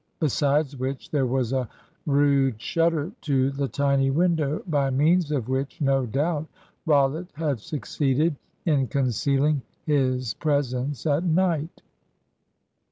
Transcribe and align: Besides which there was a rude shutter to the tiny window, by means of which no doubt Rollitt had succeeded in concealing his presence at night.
Besides 0.19 0.75
which 0.77 1.11
there 1.11 1.27
was 1.27 1.53
a 1.53 1.69
rude 2.07 2.59
shutter 2.59 3.11
to 3.21 3.51
the 3.51 3.67
tiny 3.67 4.09
window, 4.09 4.63
by 4.65 4.89
means 4.89 5.31
of 5.31 5.47
which 5.47 5.79
no 5.79 6.07
doubt 6.07 6.47
Rollitt 6.87 7.29
had 7.33 7.59
succeeded 7.59 8.35
in 8.65 8.87
concealing 8.87 9.61
his 9.85 10.33
presence 10.33 11.05
at 11.05 11.23
night. 11.23 11.83